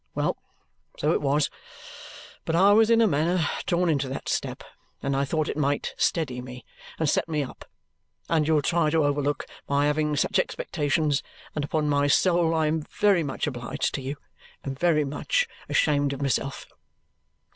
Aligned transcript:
Well, 0.15 0.35
so 0.97 1.11
it 1.11 1.21
was. 1.21 1.51
But 2.43 2.55
I 2.55 2.73
was 2.73 2.89
in 2.89 3.01
a 3.01 3.07
manner 3.07 3.47
drawn 3.67 3.87
into 3.87 4.07
that 4.09 4.29
step, 4.29 4.63
and 5.03 5.15
I 5.15 5.25
thought 5.25 5.47
it 5.47 5.55
might 5.55 5.93
steady 5.95 6.41
me, 6.41 6.65
and 6.97 7.07
set 7.07 7.29
me 7.29 7.43
up, 7.43 7.65
and 8.27 8.47
you'll 8.47 8.63
try 8.63 8.89
to 8.89 9.03
overlook 9.03 9.45
my 9.69 9.85
having 9.85 10.15
such 10.15 10.39
expectations, 10.39 11.21
and 11.53 11.63
upon 11.63 11.87
my 11.87 12.07
soul, 12.07 12.55
I 12.55 12.65
am 12.65 12.81
very 12.99 13.21
much 13.21 13.45
obliged 13.45 13.93
to 13.93 14.01
you, 14.01 14.15
and 14.63 14.75
very 14.79 15.03
much 15.05 15.47
ashamed 15.69 16.13
of 16.13 16.21
myself." 16.23 16.65